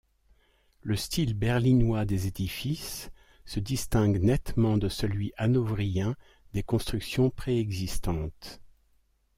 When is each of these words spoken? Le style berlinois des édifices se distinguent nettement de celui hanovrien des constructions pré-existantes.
Le 0.81 0.95
style 0.95 1.35
berlinois 1.35 2.05
des 2.05 2.25
édifices 2.25 3.11
se 3.45 3.59
distinguent 3.59 4.19
nettement 4.23 4.79
de 4.79 4.89
celui 4.89 5.31
hanovrien 5.37 6.15
des 6.53 6.63
constructions 6.63 7.29
pré-existantes. 7.29 8.63